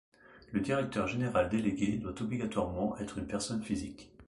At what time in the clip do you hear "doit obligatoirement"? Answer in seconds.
1.99-2.97